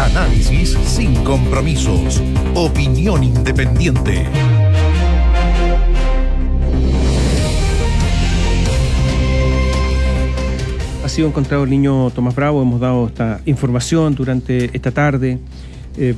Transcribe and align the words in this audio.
Análisis 0.00 0.78
sin 0.86 1.14
compromisos. 1.24 2.22
Opinión 2.54 3.22
independiente. 3.22 4.24
Ha 11.04 11.08
sido 11.08 11.28
encontrado 11.28 11.64
el 11.64 11.70
niño 11.70 12.08
Tomás 12.10 12.34
Bravo, 12.34 12.62
hemos 12.62 12.80
dado 12.80 13.08
esta 13.08 13.42
información 13.44 14.14
durante 14.14 14.74
esta 14.74 14.90
tarde. 14.90 15.38
Eh, 15.98 16.14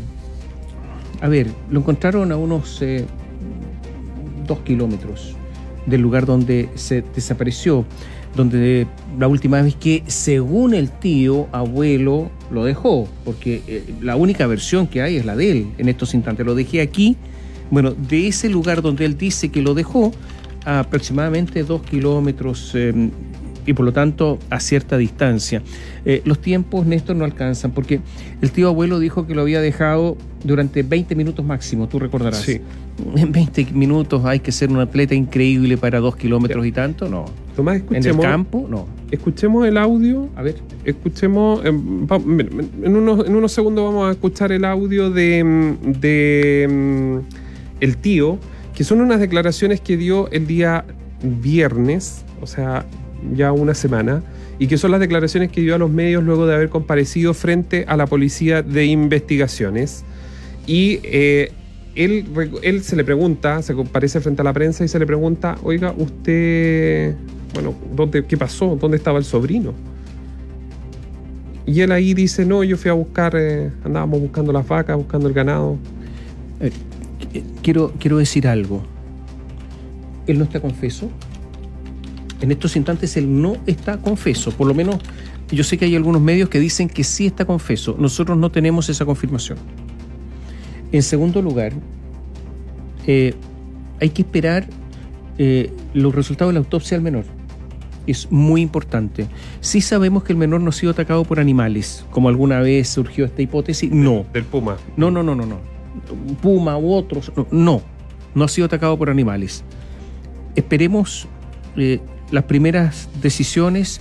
a 1.21 1.27
ver, 1.27 1.49
lo 1.69 1.81
encontraron 1.81 2.31
a 2.31 2.37
unos 2.37 2.81
eh, 2.83 3.05
dos 4.47 4.61
kilómetros 4.61 5.35
del 5.87 6.01
lugar 6.01 6.27
donde 6.27 6.69
se 6.75 7.03
desapareció, 7.15 7.85
donde 8.35 8.87
la 9.19 9.29
última 9.29 9.61
vez 9.61 9.75
que, 9.75 10.03
según 10.07 10.75
el 10.75 10.91
tío, 10.91 11.49
abuelo, 11.53 12.31
lo 12.51 12.65
dejó, 12.65 13.09
porque 13.25 13.63
eh, 13.67 13.85
la 14.01 14.17
única 14.17 14.47
versión 14.47 14.87
que 14.87 15.03
hay 15.03 15.17
es 15.17 15.25
la 15.25 15.37
de 15.37 15.51
él 15.51 15.67
en 15.79 15.89
estos 15.89 16.15
instantes. 16.15 16.47
Lo 16.47 16.55
dejé 16.55 16.81
aquí, 16.81 17.17
bueno, 17.71 17.93
de 17.93 18.29
ese 18.29 18.49
lugar 18.49 18.83
donde 18.83 19.05
él 19.05 19.17
dice 19.17 19.51
que 19.51 19.63
lo 19.63 19.75
dejó, 19.75 20.13
a 20.65 20.81
aproximadamente 20.81 21.65
dos 21.65 21.83
kilómetros 21.83 22.73
eh, 22.75 23.11
y 23.67 23.73
por 23.73 23.85
lo 23.85 23.93
tanto 23.93 24.39
a 24.51 24.61
cierta 24.61 24.97
distancia. 24.97 25.63
Eh, 26.05 26.23
los 26.25 26.41
tiempos, 26.41 26.87
Néstor, 26.87 27.17
no 27.17 27.25
alcanzan, 27.25 27.73
porque 27.73 28.01
el 28.41 28.51
tío 28.51 28.69
abuelo 28.69 28.99
dijo 28.99 29.27
que 29.27 29.35
lo 29.35 29.43
había 29.43 29.61
dejado 29.61 30.17
durante 30.45 30.83
20 30.83 31.15
minutos 31.15 31.45
máximo, 31.45 31.89
tú 31.89 31.99
recordarás. 31.99 32.41
Sí. 32.41 32.61
En 33.17 33.33
20 33.33 33.69
minutos 33.73 34.25
hay 34.25 34.41
que 34.41 34.53
ser 34.53 34.71
un 34.71 34.79
atleta 34.81 35.15
increíble 35.15 35.77
para 35.77 36.01
dos 36.01 36.17
kilómetros 36.17 36.67
y 36.67 36.73
tanto, 36.73 37.09
no. 37.09 37.27
Tomás, 37.57 37.77
En 37.77 37.83
el 37.83 37.97
escuchemos, 37.97 38.25
campo, 38.25 38.67
no. 38.69 38.87
escuchemos 39.11 39.67
el 39.67 39.77
audio. 39.77 40.29
A 40.37 40.43
ver. 40.43 40.57
Escuchemos, 40.85 41.65
em, 41.65 42.07
mira, 42.27 42.51
en 42.83 42.97
unos, 42.97 43.27
en 43.27 43.35
unos 43.35 43.53
segundos 43.53 43.85
vamos 43.85 44.09
a 44.09 44.13
escuchar 44.13 44.53
el 44.53 44.65
audio 44.65 45.11
de, 45.11 45.45
mm, 45.45 46.01
de 46.01 46.69
mm, 46.71 47.19
el 47.81 47.97
tío, 47.99 48.39
que 48.75 48.85
son 48.85 49.01
unas 49.01 49.21
declaraciones 49.21 49.81
que 49.81 49.97
dio 49.97 50.31
el 50.31 50.47
día 50.47 50.85
viernes, 51.23 52.25
o 52.41 52.47
sea, 52.47 52.87
ya 53.35 53.53
una 53.53 53.75
semana, 53.75 54.23
y 54.59 54.67
que 54.67 54.79
son 54.79 54.91
las 54.91 55.01
declaraciones 55.01 55.51
que 55.51 55.61
dio 55.61 55.75
a 55.75 55.79
los 55.79 55.91
medios 55.91 56.23
luego 56.23 56.47
de 56.47 56.55
haber 56.55 56.69
comparecido 56.69 57.35
frente 57.35 57.85
a 57.89 57.97
la 57.97 58.07
policía 58.07 58.63
de 58.63 58.87
investigaciones. 58.87 60.05
Y 60.67 61.01
eh, 61.03 61.53
él, 61.95 62.27
él 62.63 62.83
se 62.83 62.97
le 62.97 63.05
pregunta, 63.05 63.63
se 63.63 63.75
comparece 63.75 64.21
frente 64.21 64.43
a 64.43 64.45
la 64.45 64.53
prensa 64.53 64.85
y 64.85 64.89
se 64.89 64.99
le 64.99 65.07
pregunta, 65.07 65.57
oiga, 65.63 65.95
usted, 65.97 67.15
bueno, 67.55 67.75
¿dónde, 67.95 68.25
¿qué 68.25 68.37
pasó? 68.37 68.77
¿Dónde 68.81 68.97
estaba 68.97 69.19
el 69.19 69.25
sobrino? 69.25 69.73
Y 71.67 71.81
él 71.81 71.93
ahí 71.93 72.15
dice, 72.15 72.45
no, 72.45 72.65
yo 72.65 72.77
fui 72.77 72.91
a 72.91 72.95
buscar, 72.95 73.35
eh, 73.37 73.71
andábamos 73.85 74.21
buscando 74.21 74.53
las 74.53 74.67
vacas, 74.67 74.97
buscando 74.97 75.29
el 75.29 75.35
ganado. 75.35 75.77
Eh, 76.61 76.71
Quiero, 77.63 77.93
quiero 77.99 78.19
decir 78.19 78.47
algo. 78.47 78.83
Él 80.27 80.39
no 80.39 80.45
está 80.45 80.61
confeso. 80.61 81.11
En 82.43 82.51
estos 82.51 82.77
instantes 82.77 83.17
él 83.17 83.41
no 83.41 83.57
está 83.67 83.99
confeso. 83.99 84.51
Por 84.51 84.67
lo 84.67 84.75
menos 84.75 84.99
yo 85.51 85.65
sé 85.65 85.79
que 85.79 85.85
hay 85.85 85.95
algunos 85.95 86.21
medios 86.21 86.49
que 86.49 86.59
dicen 86.59 86.89
que 86.89 87.05
sí 87.05 87.27
está 87.27 87.45
confeso. 87.45 87.97
Nosotros 87.99 88.37
no 88.37 88.51
tenemos 88.51 88.89
esa 88.89 89.05
confirmación. 89.05 89.59
En 90.91 91.03
segundo 91.03 91.41
lugar, 91.41 91.73
eh, 93.07 93.35
hay 94.01 94.11
que 94.11 94.23
esperar 94.23 94.67
eh, 95.39 95.73
los 95.95 96.15
resultados 96.15 96.51
de 96.51 96.55
la 96.55 96.61
autopsia 96.61 96.97
del 96.97 97.05
menor. 97.05 97.25
Es 98.09 98.31
muy 98.33 98.61
importante. 98.61 99.29
Sí 99.61 99.81
sabemos 99.81 100.25
que 100.25 100.33
el 100.33 100.39
menor 100.39 100.61
no 100.61 100.71
ha 100.71 100.73
sido 100.73 100.91
atacado 100.91 101.25
por 101.25 101.39
animales, 101.39 102.05
como 102.11 102.29
alguna 102.29 102.61
vez 102.61 102.89
surgió 102.89 103.25
esta 103.25 103.41
hipótesis. 103.41 103.93
No. 103.93 104.27
Del 104.33 104.45
Puma. 104.45 104.77
No, 104.97 105.13
no, 105.13 105.23
no, 105.23 105.37
no, 105.37 105.47
no. 105.47 105.59
Puma 106.43 106.77
u 106.77 106.93
otros. 106.93 107.31
No, 107.37 107.47
no, 107.53 107.83
no 108.35 108.45
ha 108.45 108.49
sido 108.49 108.67
atacado 108.67 108.99
por 108.99 109.09
animales. 109.09 109.63
Esperemos 110.57 111.29
eh, 111.77 112.01
las 112.33 112.45
primeras 112.45 113.09
decisiones. 113.23 114.01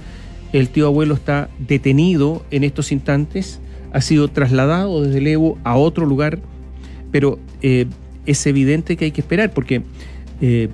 El 0.53 0.69
tío 0.69 0.87
abuelo 0.87 1.13
está 1.13 1.49
detenido 1.59 2.43
en 2.49 2.63
estos 2.63 2.91
instantes. 2.91 3.59
Ha 3.93 4.01
sido 4.01 4.27
trasladado 4.29 5.03
desde 5.03 5.19
el 5.19 5.27
Evo 5.27 5.59
a 5.63 5.75
otro 5.75 6.05
lugar. 6.07 6.39
Pero 7.11 7.37
eh, 7.61 7.85
es 8.25 8.45
evidente 8.47 8.97
que 8.97 9.05
hay 9.05 9.11
que 9.11 9.21
esperar 9.21 9.53
porque... 9.53 9.83
eh, 10.41 10.69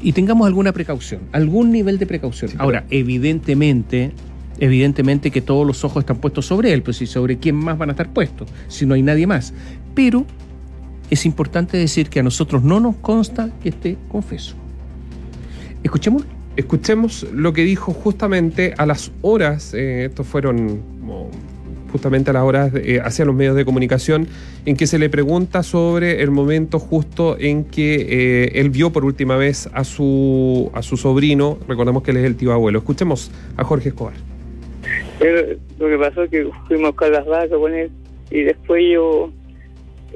y 0.00 0.12
tengamos 0.12 0.46
alguna 0.46 0.72
precaución, 0.72 1.22
algún 1.32 1.72
nivel 1.72 1.98
de 1.98 2.06
precaución. 2.06 2.52
Ahora, 2.58 2.84
evidentemente, 2.90 4.12
evidentemente 4.60 5.30
que 5.30 5.40
todos 5.40 5.66
los 5.66 5.84
ojos 5.84 6.02
están 6.02 6.18
puestos 6.18 6.46
sobre 6.46 6.72
él, 6.72 6.82
pues 6.82 7.02
y 7.02 7.06
sobre 7.06 7.38
quién 7.38 7.56
más 7.56 7.76
van 7.78 7.90
a 7.90 7.92
estar 7.92 8.12
puestos, 8.12 8.48
si 8.68 8.86
no 8.86 8.94
hay 8.94 9.02
nadie 9.02 9.26
más. 9.26 9.52
Pero 9.94 10.24
es 11.10 11.26
importante 11.26 11.76
decir 11.76 12.08
que 12.10 12.20
a 12.20 12.22
nosotros 12.22 12.62
no 12.62 12.80
nos 12.80 12.96
consta 12.96 13.50
que 13.62 13.70
esté 13.70 13.96
confeso. 14.08 14.54
Escuchemos. 15.82 16.37
Escuchemos 16.58 17.24
lo 17.32 17.52
que 17.52 17.62
dijo 17.62 17.92
justamente 17.92 18.74
a 18.78 18.84
las 18.84 19.12
horas, 19.22 19.74
eh, 19.74 20.06
estos 20.06 20.26
fueron 20.26 20.82
justamente 21.92 22.30
a 22.30 22.32
las 22.32 22.42
horas 22.42 22.72
eh, 22.74 22.98
hacia 23.00 23.24
los 23.24 23.36
medios 23.36 23.54
de 23.54 23.64
comunicación, 23.64 24.26
en 24.66 24.76
que 24.76 24.88
se 24.88 24.98
le 24.98 25.08
pregunta 25.08 25.62
sobre 25.62 26.20
el 26.20 26.32
momento 26.32 26.80
justo 26.80 27.36
en 27.38 27.62
que 27.62 27.94
eh, 27.94 28.50
él 28.60 28.70
vio 28.70 28.90
por 28.90 29.04
última 29.04 29.36
vez 29.36 29.70
a 29.72 29.84
su, 29.84 30.68
a 30.74 30.82
su 30.82 30.96
sobrino, 30.96 31.60
recordemos 31.68 32.02
que 32.02 32.10
él 32.10 32.16
es 32.16 32.24
el 32.24 32.34
tío 32.34 32.52
abuelo. 32.52 32.80
Escuchemos 32.80 33.30
a 33.56 33.62
Jorge 33.62 33.90
Escobar. 33.90 34.14
Pero 35.20 35.56
lo 35.78 35.86
que 35.86 35.96
pasó 35.96 36.24
es 36.24 36.30
que 36.30 36.50
fuimos 36.66 36.90
buscar 36.90 37.12
las 37.12 37.24
vacas 37.24 37.56
con 37.56 37.72
él 37.72 37.92
y 38.32 38.40
después 38.40 38.82
yo 38.92 39.30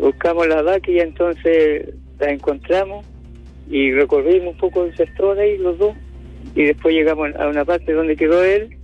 buscamos 0.00 0.48
las 0.48 0.64
vacas 0.64 0.88
y 0.88 0.98
entonces 0.98 1.90
las 2.18 2.30
encontramos 2.30 3.06
y 3.70 3.92
recorrimos 3.92 4.54
un 4.54 4.58
poco 4.58 4.82
el 4.82 4.96
sector 4.96 5.38
ahí 5.38 5.56
los 5.56 5.78
dos 5.78 5.94
y 6.54 6.64
después 6.64 6.94
llegamos 6.94 7.34
a 7.36 7.48
una 7.48 7.64
parte 7.64 7.92
donde 7.92 8.16
quedó 8.16 8.42
él 8.44 8.76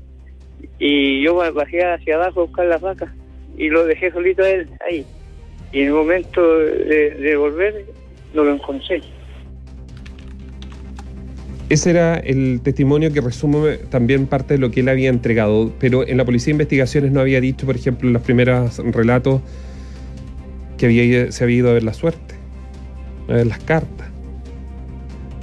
y 0.79 1.23
yo 1.23 1.35
bajé 1.35 1.85
hacia 1.85 2.17
abajo 2.17 2.41
a 2.41 2.45
buscar 2.45 2.67
las 2.67 2.81
vacas 2.81 3.11
y 3.57 3.69
lo 3.69 3.85
dejé 3.85 4.11
solito 4.11 4.43
a 4.43 4.51
él 4.51 4.69
ahí 4.89 5.05
y 5.73 5.81
en 5.81 5.89
el 5.89 5.93
momento 5.93 6.41
de, 6.59 7.37
volver 7.37 7.85
no 8.35 8.45
lo 8.45 8.55
encontré. 8.55 9.03
Ese 11.69 11.91
era 11.91 12.17
el 12.17 12.61
testimonio 12.63 13.13
que 13.13 13.21
resume 13.21 13.77
también 13.91 14.27
parte 14.27 14.55
de 14.55 14.61
lo 14.61 14.71
que 14.71 14.81
él 14.81 14.89
había 14.89 15.11
entregado, 15.11 15.71
pero 15.79 16.07
en 16.07 16.17
la 16.17 16.25
Policía 16.25 16.47
de 16.47 16.53
Investigaciones 16.53 17.13
no 17.13 17.21
había 17.21 17.43
dicho, 17.43 17.67
por 17.67 17.77
ejemplo, 17.77 18.09
en 18.09 18.15
los 18.15 18.23
primeros 18.23 18.79
relatos 18.79 19.43
que 20.79 20.87
había, 20.87 21.31
se 21.31 21.45
había 21.45 21.57
ido 21.57 21.71
a 21.71 21.75
ver 21.75 21.83
la 21.83 21.93
suerte, 21.93 22.37
a 23.29 23.35
ver 23.35 23.47
las 23.47 23.59
cartas, 23.59 24.08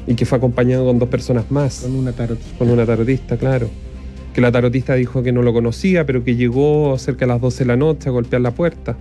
y 0.07 0.15
que 0.15 0.25
fue 0.25 0.37
acompañado 0.37 0.85
con 0.85 0.99
dos 0.99 1.09
personas 1.09 1.49
más, 1.51 1.81
Con 1.81 1.95
una 1.95 2.11
tarot. 2.11 2.39
con 2.57 2.69
una 2.69 2.85
tarotista, 2.85 3.37
claro. 3.37 3.69
Que 4.33 4.41
la 4.41 4.51
tarotista 4.51 4.95
dijo 4.95 5.23
que 5.23 5.31
no 5.31 5.41
lo 5.41 5.53
conocía, 5.53 6.05
pero 6.05 6.23
que 6.23 6.35
llegó 6.35 6.97
cerca 6.97 7.21
de 7.25 7.27
las 7.27 7.41
12 7.41 7.63
de 7.63 7.67
la 7.67 7.77
noche 7.77 8.09
a 8.09 8.11
golpear 8.11 8.41
la 8.41 8.51
puerta. 8.51 8.97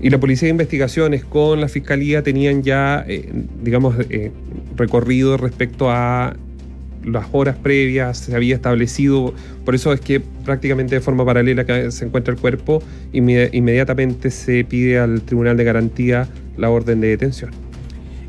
Y 0.00 0.10
la 0.10 0.18
Policía 0.20 0.46
de 0.46 0.50
Investigaciones 0.50 1.24
con 1.24 1.60
la 1.60 1.68
Fiscalía 1.68 2.22
tenían 2.22 2.62
ya, 2.62 3.04
eh, 3.08 3.32
digamos, 3.62 3.94
eh, 4.10 4.30
recorrido 4.76 5.36
respecto 5.36 5.90
a 5.90 6.36
las 7.04 7.26
horas 7.32 7.56
previas, 7.56 8.18
se 8.18 8.34
había 8.34 8.56
establecido, 8.56 9.32
por 9.64 9.74
eso 9.76 9.92
es 9.92 10.00
que 10.00 10.20
prácticamente 10.20 10.96
de 10.96 11.00
forma 11.00 11.24
paralela 11.24 11.64
que 11.64 11.90
se 11.92 12.04
encuentra 12.04 12.34
el 12.34 12.40
cuerpo, 12.40 12.82
inme- 13.12 13.48
inmediatamente 13.52 14.30
se 14.30 14.64
pide 14.64 14.98
al 14.98 15.22
Tribunal 15.22 15.56
de 15.56 15.64
Garantía 15.64 16.28
la 16.56 16.68
orden 16.68 17.00
de 17.00 17.08
detención. 17.08 17.50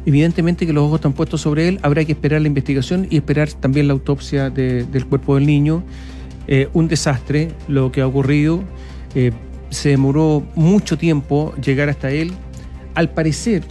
Evidentemente 0.08 0.66
que 0.66 0.72
los 0.72 0.86
ojos 0.86 1.00
están 1.00 1.12
puestos 1.12 1.42
sobre 1.42 1.68
él, 1.68 1.80
habrá 1.82 2.06
que 2.06 2.14
esperar 2.14 2.40
la 2.40 2.48
investigación 2.48 3.08
y 3.10 3.18
esperar 3.18 3.52
también 3.52 3.88
la 3.88 3.94
autopsia 3.94 4.50
de- 4.50 4.86
del 4.86 5.06
cuerpo 5.06 5.36
del 5.36 5.46
niño. 5.46 5.84
Eh, 6.48 6.70
un 6.72 6.88
desastre 6.88 7.50
lo 7.68 7.92
que 7.92 8.00
ha 8.00 8.08
ocurrido. 8.08 8.64
Eh, 9.16 9.34
se 9.70 9.90
demoró 9.90 10.48
mucho 10.56 10.98
tiempo 10.98 11.54
llegar 11.62 11.90
hasta 11.90 12.10
él. 12.10 12.32
Al 12.96 13.10
parecer, 13.10 13.66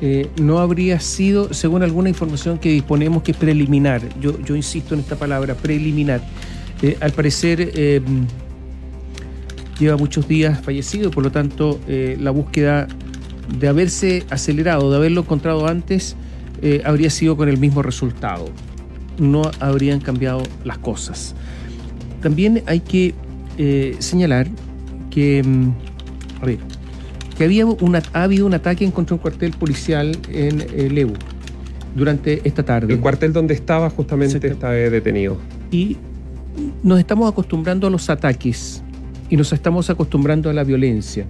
eh, 0.00 0.26
no 0.42 0.58
habría 0.58 0.98
sido, 0.98 1.54
según 1.54 1.84
alguna 1.84 2.08
información 2.08 2.58
que 2.58 2.70
disponemos, 2.70 3.22
que 3.22 3.30
es 3.30 3.36
preliminar. 3.38 4.02
Yo, 4.20 4.36
yo 4.42 4.56
insisto 4.56 4.94
en 4.94 5.00
esta 5.02 5.14
palabra, 5.14 5.54
preliminar. 5.54 6.20
Al 7.00 7.12
parecer, 7.12 7.72
lleva 9.78 9.96
muchos 9.96 10.26
días 10.26 10.60
fallecido, 10.60 11.12
por 11.12 11.22
lo 11.22 11.30
tanto, 11.30 11.78
la 11.86 12.32
búsqueda 12.32 12.88
de 13.58 13.68
haberse 13.68 14.24
acelerado, 14.30 14.90
de 14.90 14.96
haberlo 14.96 15.22
encontrado 15.22 15.66
antes, 15.66 16.16
eh, 16.62 16.82
habría 16.84 17.10
sido 17.10 17.36
con 17.36 17.48
el 17.48 17.58
mismo 17.58 17.82
resultado. 17.82 18.46
No 19.18 19.50
habrían 19.60 20.00
cambiado 20.00 20.42
las 20.64 20.78
cosas. 20.78 21.34
También 22.20 22.62
hay 22.66 22.80
que 22.80 23.14
eh, 23.58 23.96
señalar 23.98 24.48
que, 25.10 25.42
mm, 25.42 25.70
a 26.42 26.46
ver, 26.46 26.58
que 27.36 27.44
había 27.44 27.66
una, 27.66 28.02
ha 28.12 28.22
habido 28.22 28.46
un 28.46 28.54
ataque 28.54 28.84
en 28.84 28.90
contra 28.90 29.14
un 29.14 29.20
cuartel 29.20 29.52
policial 29.52 30.16
en 30.30 30.60
eh, 30.60 30.88
Lebu 30.90 31.14
durante 31.94 32.40
esta 32.44 32.62
tarde. 32.62 32.92
El 32.92 33.00
cuartel 33.00 33.32
donde 33.32 33.54
estaba 33.54 33.90
justamente 33.90 34.46
está 34.46 34.70
detenido. 34.70 35.38
y 35.70 35.96
nos 36.82 36.98
estamos 36.98 37.30
acostumbrando 37.30 37.86
a 37.86 37.90
los 37.90 38.08
ataques 38.10 38.82
y 39.28 39.36
nos 39.36 39.52
estamos 39.52 39.90
acostumbrando 39.90 40.50
a 40.50 40.52
la 40.52 40.64
violencia. 40.64 41.26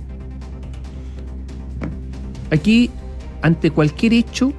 Aquí, 2.54 2.88
ante 3.42 3.72
cualquier 3.72 4.12
hecho, 4.12 4.52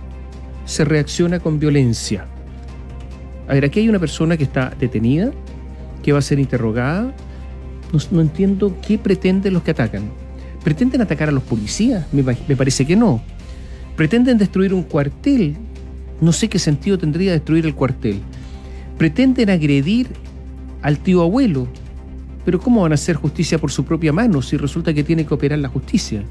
se 0.66 0.84
reacciona 0.84 1.40
con 1.40 1.60
violencia. 1.60 2.26
A 3.48 3.54
ver, 3.54 3.64
aquí 3.64 3.80
hay 3.80 3.88
una 3.88 4.00
persona 4.00 4.36
que 4.36 4.44
está 4.44 4.74
detenida, 4.78 5.32
que 6.04 6.12
va 6.12 6.20
a 6.20 6.22
ser 6.22 6.40
interrogada. 6.40 7.16
No, 8.12 8.20
entiendo 8.20 8.76
qué 8.86 8.98
pretenden 8.98 9.54
los 9.54 9.64
que 9.64 9.72
atacan. 9.72 10.12
¿Pretenden 10.62 11.02
atacar 11.02 11.30
a 11.30 11.32
los 11.32 11.44
policías? 11.44 12.06
Me, 12.12 12.22
me 12.22 12.56
parece 12.58 12.86
que 12.86 12.98
no. 12.98 13.22
¿Pretenden 13.96 14.38
destruir 14.38 14.74
un 14.74 14.84
cuartel? 14.84 15.56
No 16.20 16.34
sé 16.34 16.50
qué 16.50 16.60
sentido 16.60 16.98
tendría 16.98 17.32
destruir 17.32 17.66
el 17.66 17.76
cuartel. 17.76 18.20
¿Pretenden 18.98 19.50
agredir 19.50 20.10
al 20.82 21.00
tío 21.00 21.22
abuelo? 21.22 21.66
Pero 22.44 22.60
¿cómo 22.60 22.82
van 22.82 22.92
a 22.92 22.96
hacer 22.96 23.16
justicia 23.16 23.58
por 23.58 23.72
su 23.72 23.86
propia 23.86 24.12
mano 24.12 24.42
si 24.42 24.58
resulta 24.58 24.94
que 24.94 25.06
tiene 25.06 25.26
que 25.26 25.34
operar 25.34 25.60
la 25.60 25.70
justicia? 25.70 26.26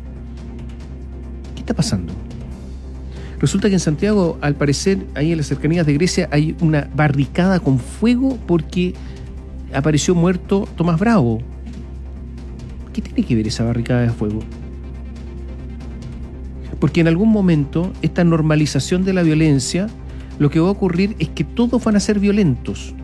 ¿Qué 1.64 1.72
está 1.72 1.74
pasando? 1.74 2.12
Resulta 3.40 3.68
que 3.68 3.74
en 3.74 3.80
Santiago, 3.80 4.36
al 4.42 4.54
parecer, 4.54 5.06
ahí 5.14 5.32
en 5.32 5.38
las 5.38 5.46
cercanías 5.46 5.86
de 5.86 5.94
Grecia, 5.94 6.28
hay 6.30 6.54
una 6.60 6.90
barricada 6.94 7.58
con 7.58 7.78
fuego 7.78 8.38
porque 8.46 8.94
apareció 9.72 10.14
muerto 10.14 10.68
Tomás 10.76 11.00
Bravo. 11.00 11.40
¿Qué 12.92 13.00
tiene 13.00 13.24
que 13.24 13.34
ver 13.34 13.46
esa 13.46 13.64
barricada 13.64 14.02
de 14.02 14.10
fuego? 14.10 14.40
Porque 16.80 17.00
en 17.00 17.08
algún 17.08 17.30
momento 17.30 17.92
esta 18.02 18.24
normalización 18.24 19.04
de 19.04 19.14
la 19.14 19.22
violencia, 19.22 19.86
lo 20.38 20.50
que 20.50 20.60
va 20.60 20.68
a 20.68 20.72
ocurrir 20.72 21.16
es 21.18 21.30
que 21.30 21.44
todos 21.44 21.82
van 21.82 21.96
a 21.96 22.00
ser 22.00 22.18
violentos. 22.20 22.94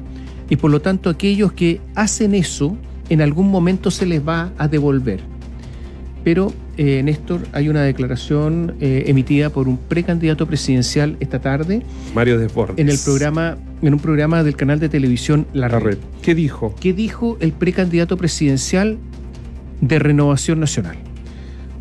Y 0.51 0.57
por 0.57 0.71
lo 0.71 0.83
tanto 0.83 1.09
aquellos 1.09 1.53
que 1.53 1.81
hacen 1.95 2.35
eso, 2.35 2.77
en 3.09 3.23
algún 3.23 3.51
momento 3.51 3.91
se 3.91 4.05
les 4.05 4.27
va 4.27 4.53
a 4.59 4.69
devolver. 4.69 5.30
Pero, 6.23 6.53
eh, 6.77 7.03
Néstor, 7.03 7.41
hay 7.53 7.69
una 7.69 7.83
declaración 7.83 8.75
eh, 8.81 9.05
emitida 9.07 9.51
por 9.51 9.69
un 9.69 9.79
precandidato 9.79 10.47
presidencial 10.47 11.17
esta 11.21 11.41
tarde 11.41 11.83
Mario 12.15 12.39
Desbordes. 12.39 12.79
en 12.79 12.91
el 12.91 12.99
programa, 13.03 13.57
en 13.81 13.95
un 13.95 14.01
programa 14.01 14.43
del 14.45 14.55
canal 14.55 14.81
de 14.81 14.89
televisión 14.89 15.47
La 15.55 15.69
La 15.69 15.79
Red. 15.79 15.99
¿Qué 16.23 16.35
dijo? 16.35 16.75
¿Qué 16.79 16.93
dijo 16.93 17.39
el 17.41 17.53
precandidato 17.53 18.17
presidencial 18.19 18.99
de 19.81 19.99
Renovación 19.99 20.61
Nacional? 20.61 20.97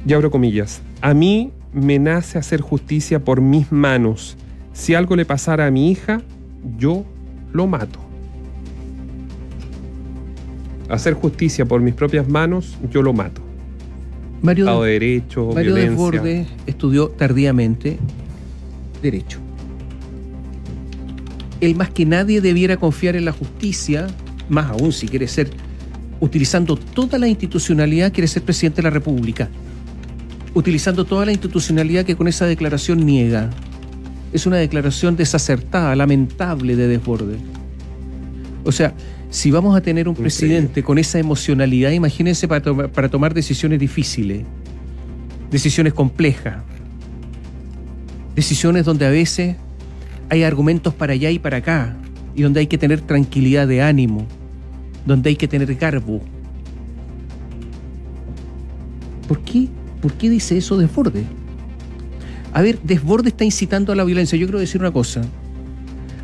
Y 0.05 0.13
abro 0.13 0.31
comillas. 0.31 0.81
A 1.01 1.13
mí 1.13 1.51
me 1.73 1.99
nace 1.99 2.37
hacer 2.37 2.61
justicia 2.61 3.19
por 3.19 3.41
mis 3.41 3.71
manos. 3.71 4.37
Si 4.71 4.95
algo 4.95 5.17
le 5.17 5.25
pasara 5.25 5.65
a 5.65 5.71
mi 5.71 5.91
hija, 5.91 6.21
yo 6.77 7.03
lo 7.51 7.67
mato. 7.67 7.99
Hacer 10.87 11.13
justicia 11.13 11.65
por 11.65 11.81
mis 11.81 11.93
propias 11.93 12.27
manos, 12.27 12.77
yo 12.89 13.01
lo 13.01 13.11
mato. 13.13 13.48
Mario, 14.41 14.65
Estado 14.65 14.83
de 14.83 14.91
Derecho, 14.91 15.51
Mario. 15.53 15.75
Desbordes 15.75 16.47
estudió 16.65 17.09
tardíamente 17.09 17.97
Derecho. 19.01 19.39
Él 21.61 21.75
más 21.75 21.89
que 21.89 22.05
nadie 22.05 22.41
debiera 22.41 22.77
confiar 22.77 23.15
en 23.15 23.25
la 23.25 23.31
justicia, 23.31 24.07
más 24.47 24.69
aún 24.69 24.93
si 24.93 25.07
quiere 25.07 25.27
ser, 25.27 25.49
utilizando 26.19 26.75
toda 26.75 27.17
la 27.17 27.27
institucionalidad, 27.27 28.13
quiere 28.13 28.27
ser 28.27 28.43
presidente 28.43 28.77
de 28.77 28.83
la 28.83 28.89
República. 28.89 29.49
Utilizando 30.53 31.05
toda 31.05 31.25
la 31.25 31.31
institucionalidad 31.31 32.05
que 32.05 32.15
con 32.15 32.27
esa 32.27 32.45
declaración 32.45 33.05
niega. 33.05 33.49
Es 34.31 34.45
una 34.45 34.57
declaración 34.57 35.15
desacertada, 35.15 35.95
lamentable 35.95 36.75
de 36.75 36.87
Desbordes. 36.87 37.39
O 38.63 38.71
sea, 38.71 38.93
si 39.29 39.51
vamos 39.51 39.75
a 39.75 39.81
tener 39.81 40.07
un 40.07 40.13
Increíble. 40.13 40.23
presidente 40.23 40.83
con 40.83 40.97
esa 40.97 41.19
emocionalidad, 41.19 41.91
imagínense 41.91 42.47
para 42.47 43.09
tomar 43.09 43.33
decisiones 43.33 43.79
difíciles, 43.79 44.43
decisiones 45.51 45.93
complejas, 45.93 46.63
decisiones 48.35 48.85
donde 48.85 49.05
a 49.05 49.09
veces 49.09 49.55
hay 50.29 50.43
argumentos 50.43 50.93
para 50.93 51.13
allá 51.13 51.29
y 51.29 51.39
para 51.39 51.57
acá, 51.57 51.95
y 52.35 52.41
donde 52.41 52.61
hay 52.61 52.67
que 52.67 52.77
tener 52.77 53.01
tranquilidad 53.01 53.67
de 53.67 53.81
ánimo, 53.81 54.25
donde 55.05 55.29
hay 55.29 55.35
que 55.35 55.47
tener 55.47 55.73
garbo. 55.75 56.21
¿Por 59.27 59.41
qué, 59.41 59.67
¿Por 60.01 60.13
qué 60.13 60.29
dice 60.29 60.57
eso 60.57 60.77
Desborde? 60.77 61.23
A 62.51 62.63
ver, 62.63 62.79
Desborde 62.81 63.29
está 63.29 63.43
incitando 63.43 63.91
a 63.91 63.95
la 63.95 64.03
violencia. 64.03 64.37
Yo 64.37 64.47
quiero 64.47 64.59
decir 64.59 64.81
una 64.81 64.91
cosa. 64.91 65.21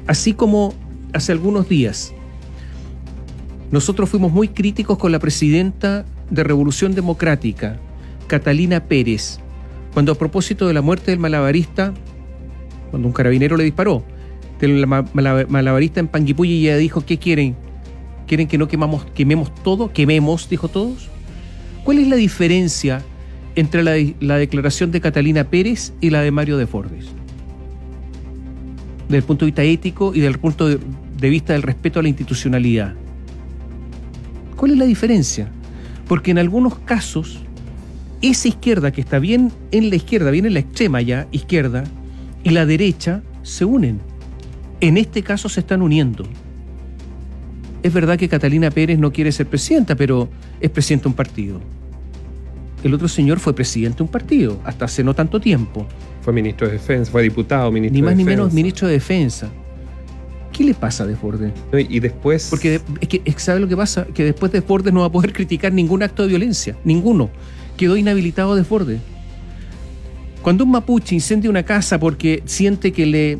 Así 0.08 0.34
como 0.34 0.74
hace 1.14 1.32
algunos 1.32 1.70
días 1.70 2.14
nosotros 3.72 4.10
fuimos 4.10 4.32
muy 4.32 4.48
críticos 4.50 4.98
con 4.98 5.12
la 5.12 5.20
presidenta 5.20 6.06
de 6.30 6.44
Revolución 6.44 6.94
Democrática, 6.96 7.78
Catalina 8.28 8.80
Pérez, 8.86 9.40
cuando 9.94 10.12
a 10.12 10.16
propósito 10.16 10.68
de 10.68 10.74
la 10.74 10.82
muerte 10.82 11.12
del 11.12 11.20
malabarista, 11.20 11.94
cuando 12.90 13.08
un 13.08 13.14
carabinero 13.14 13.58
le 13.58 13.64
disparó, 13.64 14.04
del 14.60 14.88
ma- 14.88 15.06
mala- 15.14 15.46
malabarista 15.50 16.00
en 16.00 16.08
Panguipulli, 16.08 16.68
ella 16.68 16.78
dijo, 16.78 17.06
¿qué 17.06 17.18
quieren? 17.18 17.56
¿Quieren 18.28 18.48
que 18.48 18.58
no 18.58 18.68
quemamos, 18.68 19.06
quememos 19.14 19.54
todo? 19.64 19.92
¿Quememos? 19.94 20.50
Dijo 20.50 20.68
todos. 20.68 21.10
¿Cuál 21.84 22.00
es 22.00 22.08
la 22.08 22.16
diferencia 22.16 23.04
entre 23.56 23.84
la, 23.84 23.94
la 24.20 24.38
declaración 24.38 24.92
de 24.92 25.02
Catalina 25.02 25.44
Pérez 25.44 25.94
y 26.02 26.10
la 26.10 26.22
de 26.22 26.32
Mario 26.32 26.58
de 26.58 26.66
Fordes? 26.66 27.06
Desde 29.08 29.18
el 29.18 29.24
punto 29.24 29.46
de 29.46 29.52
vista 29.52 29.64
ético 29.64 30.16
y 30.16 30.22
del 30.22 30.40
punto 30.40 30.68
de, 30.68 30.80
de 31.20 31.30
vista 31.30 31.54
del 31.54 31.62
respeto 31.62 32.00
a 32.00 32.04
la 32.04 32.10
institucionalidad. 32.10 32.96
¿Cuál 34.56 34.72
es 34.72 34.78
la 34.78 34.86
diferencia? 34.86 35.50
Porque 36.08 36.32
en 36.32 36.38
algunos 36.38 36.80
casos, 36.80 37.40
esa 38.22 38.48
izquierda 38.48 38.92
que 38.92 39.02
está 39.02 39.20
bien 39.20 39.52
en 39.72 39.90
la 39.90 39.96
izquierda, 39.96 40.32
bien 40.32 40.46
en 40.46 40.54
la 40.54 40.60
extrema 40.60 41.02
ya 41.02 41.28
izquierda, 41.32 41.84
y 42.44 42.52
la 42.52 42.66
derecha 42.66 43.22
se 43.44 43.66
unen. 43.66 44.00
En 44.82 44.98
este 44.98 45.24
caso 45.24 45.50
se 45.50 45.62
están 45.62 45.82
uniendo. 45.82 46.26
Es 47.84 47.94
verdad 47.94 48.18
que 48.18 48.30
Catalina 48.30 48.72
Pérez 48.72 48.98
no 48.98 49.12
quiere 49.12 49.32
ser 49.32 49.48
presidenta, 49.48 49.96
pero 49.96 50.30
es 50.60 50.70
presidente 50.70 51.04
de 51.04 51.10
un 51.10 51.16
partido. 51.16 51.62
El 52.84 52.94
otro 52.94 53.08
señor 53.08 53.40
fue 53.40 53.54
presidente 53.54 53.98
de 53.98 54.04
un 54.04 54.10
partido, 54.10 54.60
hasta 54.64 54.86
hace 54.86 55.04
no 55.04 55.14
tanto 55.14 55.40
tiempo. 55.40 55.88
Fue 56.22 56.34
ministro 56.34 56.68
de 56.68 56.74
Defensa, 56.74 57.12
fue 57.12 57.24
diputado, 57.24 57.72
ministro 57.72 57.94
Ni 57.96 58.02
de 58.02 58.06
más 58.06 58.16
ni 58.16 58.24
Defensa. 58.24 58.42
menos 58.42 58.54
ministro 58.54 58.88
de 58.88 58.94
Defensa. 58.94 59.50
¿Qué 60.56 60.64
le 60.64 60.74
pasa 60.74 61.04
a 61.04 61.08
Desbordes? 61.08 61.52
Y 61.74 62.00
después. 62.00 62.48
Porque 62.50 62.80
es 63.02 63.08
que 63.10 63.22
¿sabe 63.38 63.60
lo 63.60 63.68
que 63.68 63.76
pasa? 63.76 64.06
Que 64.06 64.24
después 64.24 64.54
Desbordes 64.54 64.94
no 64.94 65.02
va 65.02 65.08
a 65.08 65.12
poder 65.12 65.34
criticar 65.34 65.74
ningún 65.74 66.02
acto 66.02 66.24
de 66.24 66.30
violencia, 66.30 66.78
ninguno. 66.86 67.30
Quedó 67.76 67.98
inhabilitado 67.98 68.56
Desbordes. 68.56 69.02
Cuando 70.42 70.64
un 70.64 70.72
mapuche 70.72 71.14
incendia 71.14 71.50
una 71.50 71.64
casa 71.64 72.00
porque 72.00 72.42
siente 72.46 72.94
que 72.94 73.06
le, 73.06 73.40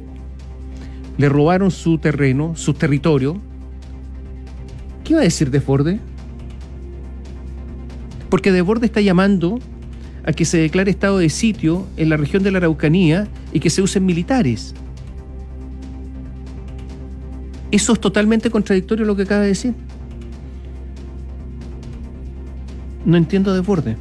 le 1.18 1.30
robaron 1.30 1.72
su 1.72 2.00
terreno, 2.00 2.54
su 2.58 2.74
territorio, 2.74 3.40
¿qué 5.06 5.14
va 5.14 5.22
a 5.22 5.24
decir 5.24 5.52
Desbordes? 5.52 6.02
Porque 8.30 8.52
Desbordes 8.52 8.90
está 8.90 9.00
llamando 9.00 9.60
a 10.26 10.34
que 10.34 10.44
se 10.44 10.58
declare 10.58 10.92
estado 10.92 11.20
de 11.20 11.30
sitio 11.30 11.88
en 11.96 12.10
la 12.10 12.18
región 12.18 12.44
de 12.44 12.52
la 12.52 12.58
Araucanía 12.58 13.30
y 13.54 13.62
que 13.62 13.70
se 13.70 13.82
usen 13.82 14.06
militares. 14.06 14.76
Eso 17.76 17.92
es 17.92 18.00
totalmente 18.00 18.50
contradictorio 18.50 19.04
lo 19.04 19.18
que 19.18 19.24
acaba 19.24 19.42
de 19.42 19.48
decir. 19.48 19.74
No 23.04 23.18
entiendo 23.18 23.54
de 23.54 23.60
borde. 23.60 23.98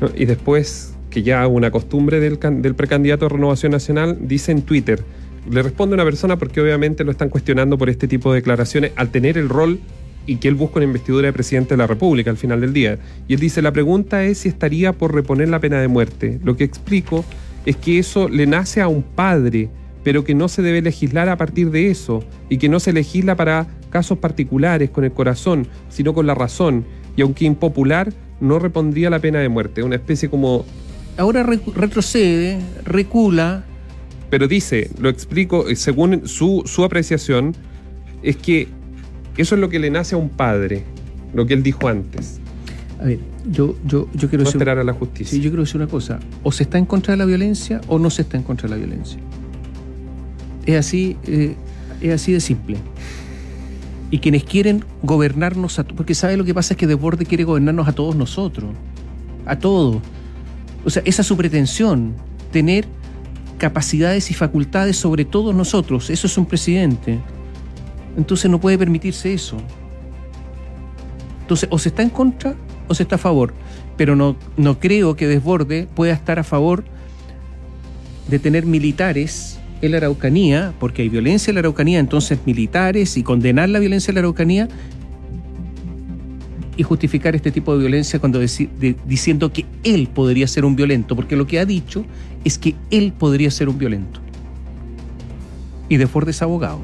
¿no? 0.00 0.08
Y 0.14 0.26
después, 0.26 0.94
que 1.10 1.24
ya 1.24 1.44
una 1.48 1.72
costumbre 1.72 2.20
del 2.20 2.74
precandidato 2.76 3.24
de 3.24 3.30
Renovación 3.30 3.72
Nacional, 3.72 4.18
dice 4.20 4.52
en 4.52 4.62
Twitter, 4.62 5.02
le 5.50 5.60
responde 5.60 5.94
una 5.94 6.04
persona 6.04 6.38
porque 6.38 6.60
obviamente 6.60 7.02
lo 7.02 7.10
están 7.10 7.30
cuestionando 7.30 7.76
por 7.76 7.90
este 7.90 8.06
tipo 8.06 8.30
de 8.30 8.36
declaraciones 8.36 8.92
al 8.94 9.08
tener 9.10 9.38
el 9.38 9.48
rol 9.48 9.80
y 10.26 10.36
que 10.36 10.46
él 10.46 10.54
busca 10.54 10.76
una 10.76 10.84
investidura 10.84 11.26
de 11.26 11.32
presidente 11.32 11.70
de 11.70 11.78
la 11.78 11.88
República 11.88 12.30
al 12.30 12.36
final 12.36 12.60
del 12.60 12.72
día. 12.72 13.00
Y 13.26 13.34
él 13.34 13.40
dice, 13.40 13.60
la 13.60 13.72
pregunta 13.72 14.22
es 14.22 14.38
si 14.38 14.50
estaría 14.50 14.92
por 14.92 15.12
reponer 15.12 15.48
la 15.48 15.58
pena 15.58 15.80
de 15.80 15.88
muerte. 15.88 16.38
Lo 16.44 16.56
que 16.56 16.62
explico 16.62 17.24
es 17.66 17.74
que 17.74 17.98
eso 17.98 18.28
le 18.28 18.46
nace 18.46 18.80
a 18.80 18.86
un 18.86 19.02
padre, 19.02 19.68
pero 20.08 20.24
que 20.24 20.34
no 20.34 20.48
se 20.48 20.62
debe 20.62 20.80
legislar 20.80 21.28
a 21.28 21.36
partir 21.36 21.70
de 21.70 21.90
eso 21.90 22.24
y 22.48 22.56
que 22.56 22.70
no 22.70 22.80
se 22.80 22.94
legisla 22.94 23.36
para 23.36 23.66
casos 23.90 24.16
particulares 24.16 24.88
con 24.88 25.04
el 25.04 25.12
corazón, 25.12 25.66
sino 25.90 26.14
con 26.14 26.26
la 26.26 26.34
razón. 26.34 26.86
Y 27.14 27.20
aunque 27.20 27.44
impopular, 27.44 28.10
no 28.40 28.58
repondría 28.58 29.10
la 29.10 29.18
pena 29.18 29.40
de 29.40 29.50
muerte. 29.50 29.82
Una 29.82 29.96
especie 29.96 30.30
como 30.30 30.64
Ahora 31.18 31.42
retrocede, 31.42 32.58
recula. 32.86 33.66
pero 34.30 34.48
dice, 34.48 34.88
lo 34.98 35.10
explico, 35.10 35.68
eh, 35.68 35.76
según 35.76 36.26
su, 36.26 36.62
su 36.64 36.84
apreciación, 36.84 37.54
es 38.22 38.38
que 38.38 38.66
eso 39.36 39.56
es 39.56 39.60
lo 39.60 39.68
que 39.68 39.78
le 39.78 39.90
nace 39.90 40.14
a 40.14 40.18
un 40.18 40.30
padre, 40.30 40.84
lo 41.34 41.44
que 41.44 41.52
él 41.52 41.62
dijo 41.62 41.86
antes, 41.86 42.40
A 42.98 43.04
ver, 43.04 43.18
yo, 43.46 43.76
yo, 43.84 44.08
yo 44.14 44.30
quiero 44.30 44.38
no 44.44 44.44
decir. 44.44 44.56
esperar 44.56 44.78
a 44.78 44.84
la 44.84 44.94
justicia. 44.94 45.32
Sí, 45.36 45.42
yo 45.42 45.50
quiero 45.50 45.64
decir 45.64 45.76
una 45.76 45.86
cosa. 45.86 46.18
O 46.44 46.50
se 46.50 46.62
está 46.62 46.78
en 46.78 46.86
contra 46.86 47.12
de 47.12 47.18
la 47.18 47.26
violencia 47.26 47.82
o 47.88 47.98
no 47.98 48.08
se 48.08 48.22
está 48.22 48.38
en 48.38 48.42
contra 48.42 48.70
de 48.70 48.74
la 48.74 48.78
violencia. 48.86 49.20
Es 50.68 50.76
así, 50.76 51.16
eh, 51.26 51.56
es 52.02 52.12
así 52.12 52.32
de 52.32 52.40
simple. 52.40 52.76
y 54.10 54.18
quienes 54.18 54.44
quieren 54.44 54.84
gobernarnos 55.02 55.78
a 55.78 55.84
porque 55.84 56.14
sabe 56.14 56.36
lo 56.36 56.44
que 56.44 56.52
pasa 56.52 56.74
es 56.74 56.78
que 56.78 56.86
Desborde 56.86 57.24
quiere 57.24 57.44
gobernarnos 57.44 57.88
a 57.88 57.92
todos 57.92 58.14
nosotros, 58.16 58.70
a 59.46 59.58
todos. 59.58 60.02
O 60.84 60.90
sea, 60.90 61.02
esa 61.06 61.22
es 61.22 61.28
su 61.28 61.38
pretensión, 61.38 62.14
tener 62.52 62.86
capacidades 63.56 64.30
y 64.30 64.34
facultades 64.34 64.98
sobre 64.98 65.24
todos 65.24 65.54
nosotros. 65.54 66.10
Eso 66.10 66.26
es 66.26 66.36
un 66.36 66.44
presidente. 66.44 67.18
Entonces 68.18 68.50
no 68.50 68.60
puede 68.60 68.76
permitirse 68.76 69.32
eso. 69.32 69.56
Entonces, 71.40 71.66
o 71.72 71.78
se 71.78 71.88
está 71.88 72.02
en 72.02 72.10
contra 72.10 72.56
o 72.88 72.94
se 72.94 73.04
está 73.04 73.14
a 73.14 73.18
favor. 73.18 73.54
Pero 73.96 74.16
no, 74.16 74.36
no 74.58 74.78
creo 74.78 75.16
que 75.16 75.26
Desborde 75.26 75.88
pueda 75.94 76.12
estar 76.12 76.38
a 76.38 76.44
favor 76.44 76.84
de 78.28 78.38
tener 78.38 78.66
militares 78.66 79.58
en 79.80 79.90
la 79.92 79.98
Araucanía, 79.98 80.72
porque 80.78 81.02
hay 81.02 81.08
violencia 81.08 81.50
en 81.50 81.56
la 81.56 81.60
Araucanía, 81.60 81.98
entonces 81.98 82.38
militares 82.44 83.16
y 83.16 83.22
condenar 83.22 83.68
la 83.68 83.78
violencia 83.78 84.10
en 84.10 84.16
la 84.16 84.20
Araucanía 84.20 84.68
y 86.76 86.82
justificar 86.84 87.34
este 87.34 87.50
tipo 87.50 87.74
de 87.74 87.80
violencia 87.80 88.20
cuando 88.20 88.38
diciendo 88.38 89.52
que 89.52 89.66
él 89.82 90.08
podría 90.12 90.46
ser 90.46 90.64
un 90.64 90.76
violento, 90.76 91.16
porque 91.16 91.36
lo 91.36 91.46
que 91.46 91.58
ha 91.58 91.64
dicho 91.64 92.04
es 92.44 92.56
que 92.56 92.76
él 92.90 93.12
podría 93.12 93.50
ser 93.50 93.68
un 93.68 93.78
violento. 93.78 94.20
Y 95.88 95.96
de 95.96 96.06
Ford 96.06 96.28
es 96.28 96.40
abogado. 96.40 96.80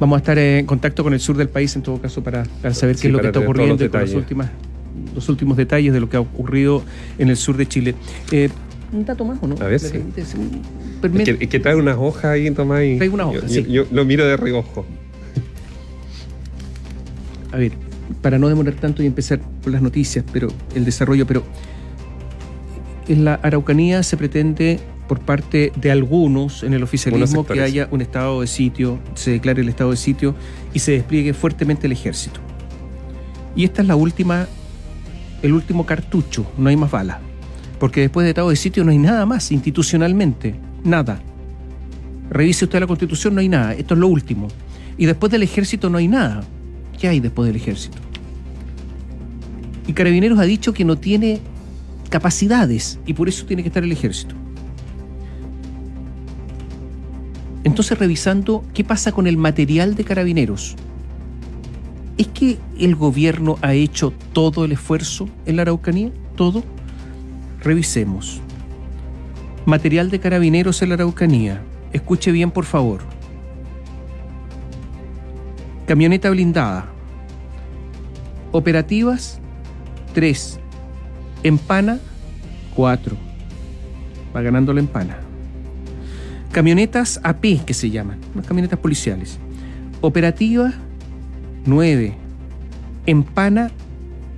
Vamos 0.00 0.16
a 0.16 0.18
estar 0.18 0.38
en 0.38 0.66
contacto 0.66 1.02
con 1.04 1.12
el 1.12 1.20
sur 1.20 1.36
del 1.36 1.48
país 1.48 1.74
en 1.76 1.82
todo 1.82 2.00
caso 2.00 2.22
para, 2.22 2.44
saber 2.72 2.96
qué 2.96 3.08
es 3.08 3.12
lo 3.12 3.20
que 3.20 3.28
está 3.28 3.40
ocurriendo 3.40 3.84
y 3.84 3.88
los, 3.88 4.14
últimas, 4.14 4.50
los 5.14 5.28
últimos 5.28 5.56
detalles 5.56 5.92
de 5.92 6.00
lo 6.00 6.08
que 6.08 6.16
ha 6.16 6.20
ocurrido 6.20 6.82
en 7.18 7.28
el 7.28 7.36
sur 7.36 7.56
de 7.56 7.66
Chile. 7.66 7.94
Eh, 8.30 8.48
un 8.92 9.04
dato 9.04 9.24
más, 9.24 9.38
¿o 9.42 9.46
no? 9.46 9.56
A 9.60 9.66
ver, 9.66 9.80
sí. 9.80 10.02
Es 10.18 11.48
que, 11.48 11.60
trae 11.60 11.76
unas 11.76 11.96
hojas 11.98 12.26
ahí, 12.26 12.50
Tomás. 12.50 12.82
Y 12.84 12.96
trae 12.96 13.08
unas 13.08 13.26
hojas, 13.26 13.52
yo, 13.52 13.62
yo, 13.62 13.86
lo 13.90 14.04
miro 14.04 14.26
de 14.26 14.36
reojo. 14.36 14.86
A 17.52 17.56
ver, 17.56 17.72
para 18.22 18.38
no 18.38 18.48
demorar 18.48 18.74
tanto 18.74 19.02
y 19.02 19.06
empezar 19.06 19.40
por 19.62 19.72
las 19.72 19.82
noticias, 19.82 20.24
pero 20.32 20.48
el 20.74 20.84
desarrollo, 20.84 21.26
pero 21.26 21.44
en 23.06 23.24
la 23.24 23.34
Araucanía 23.34 24.02
se 24.02 24.16
pretende 24.16 24.80
por 25.08 25.20
parte 25.20 25.72
de 25.76 25.90
algunos 25.90 26.62
en 26.62 26.74
el 26.74 26.82
oficialismo 26.82 27.46
que 27.46 27.60
haya 27.62 27.88
un 27.90 28.02
estado 28.02 28.42
de 28.42 28.46
sitio, 28.46 28.98
se 29.14 29.32
declare 29.32 29.62
el 29.62 29.68
estado 29.68 29.90
de 29.90 29.96
sitio 29.96 30.34
y 30.74 30.80
se 30.80 30.92
despliegue 30.92 31.32
fuertemente 31.32 31.86
el 31.86 31.92
ejército. 31.92 32.40
Y 33.56 33.64
esta 33.64 33.82
es 33.82 33.88
la 33.88 33.96
última, 33.96 34.46
el 35.42 35.52
último 35.54 35.86
cartucho, 35.86 36.46
no 36.58 36.68
hay 36.68 36.76
más 36.76 36.90
balas. 36.90 37.27
Porque 37.78 38.00
después 38.00 38.24
de 38.24 38.30
estado 38.30 38.50
de 38.50 38.56
sitio 38.56 38.84
no 38.84 38.90
hay 38.90 38.98
nada 38.98 39.24
más 39.26 39.52
institucionalmente, 39.52 40.54
nada. 40.84 41.20
Revise 42.30 42.64
usted 42.64 42.80
la 42.80 42.86
constitución, 42.86 43.34
no 43.34 43.40
hay 43.40 43.48
nada, 43.48 43.74
esto 43.74 43.94
es 43.94 44.00
lo 44.00 44.08
último. 44.08 44.48
Y 44.96 45.06
después 45.06 45.30
del 45.30 45.42
ejército 45.42 45.88
no 45.88 45.98
hay 45.98 46.08
nada. 46.08 46.42
¿Qué 46.98 47.08
hay 47.08 47.20
después 47.20 47.46
del 47.46 47.56
ejército? 47.56 47.98
Y 49.86 49.92
Carabineros 49.92 50.38
ha 50.38 50.44
dicho 50.44 50.72
que 50.72 50.84
no 50.84 50.98
tiene 50.98 51.40
capacidades 52.10 52.98
y 53.06 53.14
por 53.14 53.28
eso 53.28 53.46
tiene 53.46 53.62
que 53.62 53.68
estar 53.68 53.84
el 53.84 53.92
ejército. 53.92 54.34
Entonces 57.64 57.98
revisando 57.98 58.64
qué 58.74 58.84
pasa 58.84 59.12
con 59.12 59.26
el 59.26 59.36
material 59.36 59.94
de 59.94 60.04
carabineros. 60.04 60.74
¿Es 62.16 62.26
que 62.28 62.58
el 62.78 62.96
gobierno 62.96 63.58
ha 63.62 63.74
hecho 63.74 64.12
todo 64.32 64.64
el 64.64 64.72
esfuerzo 64.72 65.28
en 65.46 65.56
la 65.56 65.62
Araucanía? 65.62 66.10
¿Todo? 66.34 66.64
Revisemos. 67.62 68.40
Material 69.66 70.10
de 70.10 70.20
carabineros 70.20 70.80
en 70.82 70.90
la 70.90 70.94
Araucanía. 70.94 71.60
Escuche 71.92 72.32
bien, 72.32 72.50
por 72.50 72.64
favor. 72.64 73.00
Camioneta 75.86 76.30
blindada. 76.30 76.86
Operativas, 78.52 79.40
3. 80.14 80.60
Empana, 81.42 81.98
4. 82.74 83.16
Va 84.34 84.42
ganando 84.42 84.72
la 84.72 84.80
empana. 84.80 85.18
Camionetas 86.52 87.20
AP, 87.22 87.64
que 87.66 87.74
se 87.74 87.90
llaman, 87.90 88.18
las 88.34 88.46
camionetas 88.46 88.78
policiales. 88.78 89.38
Operativa, 90.00 90.72
9. 91.66 92.14
Empana, 93.06 93.70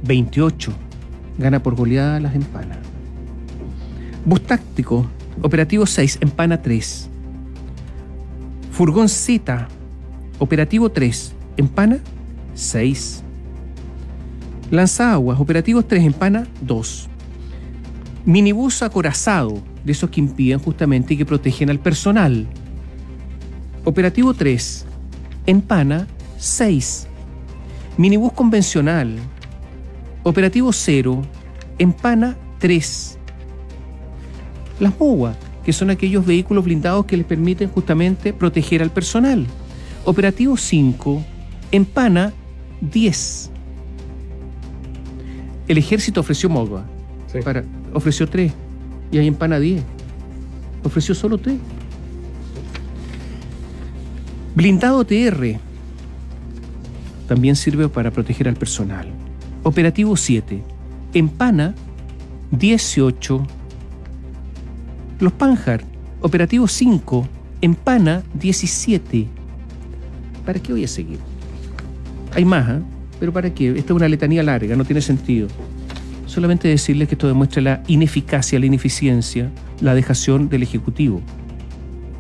28. 0.04 0.72
Gana 1.38 1.62
por 1.62 1.74
goleada 1.74 2.18
las 2.20 2.34
empanas. 2.34 2.89
Bus 4.24 4.42
táctico, 4.42 5.06
operativo 5.40 5.86
6, 5.86 6.18
empana 6.20 6.60
3. 6.60 7.08
Furgón 8.70 9.08
Z, 9.08 9.66
operativo 10.38 10.90
3, 10.90 11.34
empana 11.56 12.00
6. 12.54 13.22
Lanzaguas, 14.70 15.40
operativo 15.40 15.82
3, 15.82 16.04
empana 16.04 16.46
2. 16.60 17.08
Minibús 18.26 18.82
acorazado, 18.82 19.62
de 19.84 19.92
esos 19.92 20.10
que 20.10 20.20
impiden 20.20 20.58
justamente 20.58 21.14
y 21.14 21.16
que 21.16 21.24
protegen 21.24 21.70
al 21.70 21.78
personal. 21.78 22.46
Operativo 23.86 24.34
3, 24.34 24.84
empana 25.46 26.06
6. 26.36 27.06
Minibús 27.96 28.34
convencional, 28.34 29.16
operativo 30.24 30.74
0, 30.74 31.22
empana 31.78 32.36
3 32.58 33.19
las 34.80 34.98
MUA, 34.98 35.36
que 35.64 35.72
son 35.72 35.90
aquellos 35.90 36.26
vehículos 36.26 36.64
blindados 36.64 37.06
que 37.06 37.16
les 37.16 37.26
permiten 37.26 37.68
justamente 37.68 38.32
proteger 38.32 38.82
al 38.82 38.90
personal. 38.90 39.46
Operativo 40.04 40.56
5, 40.56 41.22
Empana 41.72 42.32
10. 42.80 43.50
El 45.68 45.78
ejército 45.78 46.20
ofreció 46.20 46.48
MOGA, 46.48 46.84
para, 47.44 47.64
ofreció 47.94 48.26
3 48.26 48.52
y 49.12 49.18
hay 49.18 49.26
Empana 49.26 49.60
10. 49.60 49.82
Ofreció 50.82 51.14
solo 51.14 51.38
3. 51.38 51.56
Blindado 54.54 55.04
TR 55.04 55.58
también 57.28 57.54
sirve 57.54 57.88
para 57.88 58.10
proteger 58.10 58.48
al 58.48 58.56
personal. 58.56 59.06
Operativo 59.62 60.16
7, 60.16 60.62
Empana 61.14 61.74
18 62.50 63.46
los 65.20 65.32
Panhard, 65.34 65.82
operativo 66.22 66.66
5, 66.66 67.28
Empana 67.60 68.22
17. 68.34 69.26
¿Para 70.46 70.58
qué 70.58 70.72
voy 70.72 70.84
a 70.84 70.88
seguir? 70.88 71.18
Hay 72.34 72.46
más, 72.46 72.70
¿eh? 72.70 72.82
pero 73.18 73.30
¿para 73.30 73.52
qué? 73.52 73.68
Esta 73.68 73.92
es 73.92 73.96
una 73.96 74.08
letanía 74.08 74.42
larga, 74.42 74.74
no 74.76 74.84
tiene 74.84 75.02
sentido. 75.02 75.48
Solamente 76.24 76.68
decirles 76.68 77.08
que 77.08 77.16
esto 77.16 77.28
demuestra 77.28 77.60
la 77.60 77.82
ineficacia, 77.86 78.58
la 78.58 78.64
ineficiencia, 78.64 79.50
la 79.82 79.94
dejación 79.94 80.48
del 80.48 80.62
Ejecutivo. 80.62 81.20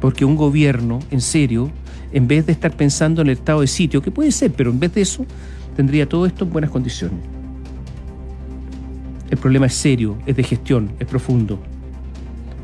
Porque 0.00 0.26
un 0.26 0.36
gobierno, 0.36 0.98
en 1.10 1.22
serio, 1.22 1.70
en 2.12 2.28
vez 2.28 2.44
de 2.44 2.52
estar 2.52 2.76
pensando 2.76 3.22
en 3.22 3.28
el 3.28 3.34
estado 3.38 3.62
de 3.62 3.66
sitio, 3.66 4.02
que 4.02 4.10
puede 4.10 4.30
ser, 4.30 4.52
pero 4.52 4.70
en 4.70 4.80
vez 4.80 4.92
de 4.92 5.00
eso, 5.00 5.24
tendría 5.74 6.06
todo 6.06 6.26
esto 6.26 6.44
en 6.44 6.52
buenas 6.52 6.70
condiciones. 6.70 7.20
El 9.30 9.38
problema 9.38 9.66
es 9.66 9.74
serio, 9.74 10.18
es 10.26 10.36
de 10.36 10.42
gestión, 10.42 10.90
es 10.98 11.06
profundo. 11.06 11.58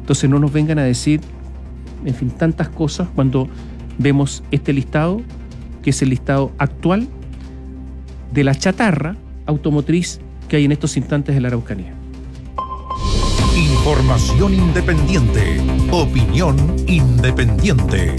Entonces 0.07 0.31
no 0.31 0.39
nos 0.39 0.53
vengan 0.53 0.79
a 0.79 0.85
decir, 0.85 1.21
en 2.05 2.15
fin, 2.15 2.31
tantas 2.31 2.69
cosas 2.69 3.09
cuando 3.17 3.49
vemos 3.99 4.45
este 4.53 4.73
listado, 4.73 5.21
que 5.83 5.91
es 5.91 6.01
el 6.01 6.11
listado 6.11 6.53
actual 6.59 7.09
de 8.33 8.45
la 8.45 8.55
chatarra 8.55 9.17
automotriz 9.47 10.21
que 10.49 10.59
hay 10.59 10.65
en 10.65 10.71
estos 10.71 10.97
instantes 10.97 11.35
en 11.35 11.43
la 11.43 11.49
Araucanía. 11.49 11.93
Información 13.57 14.55
independiente, 14.55 15.61
opinión 15.91 16.57
independiente. 16.87 18.15